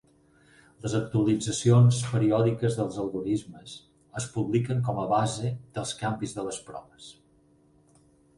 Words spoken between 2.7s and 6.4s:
dels algorismes es publiquen com a base dels canvis